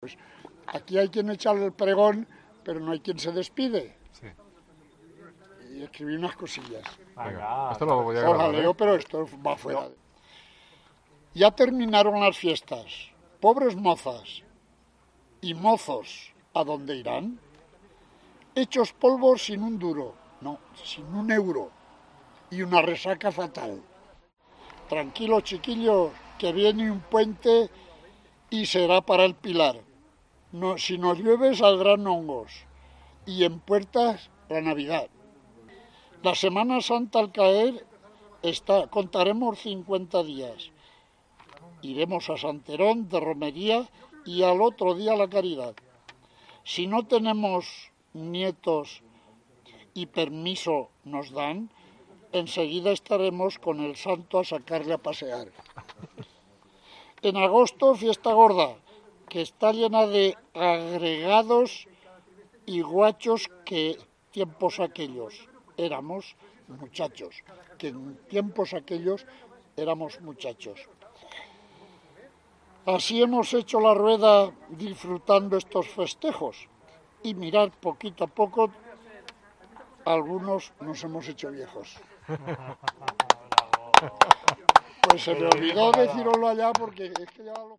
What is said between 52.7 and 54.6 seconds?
estaremos con el santo a